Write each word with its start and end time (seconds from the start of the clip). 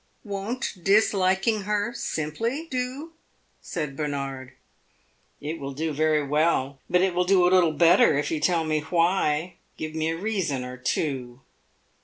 "Won't 0.23 0.79
disliking 0.83 1.61
her, 1.65 1.93
simply, 1.93 2.65
do?" 2.71 3.13
said 3.61 3.95
Bernard. 3.95 4.53
"It 5.39 5.59
will 5.59 5.73
do 5.73 5.93
very 5.93 6.25
well. 6.27 6.79
But 6.89 7.01
it 7.03 7.13
will 7.13 7.23
do 7.23 7.47
a 7.47 7.51
little 7.53 7.73
better 7.73 8.17
if 8.17 8.31
you 8.31 8.37
will 8.37 8.41
tell 8.47 8.63
me 8.63 8.79
why. 8.79 9.57
Give 9.77 9.93
me 9.93 10.09
a 10.09 10.17
reason 10.17 10.63
or 10.63 10.75
two." 10.77 11.41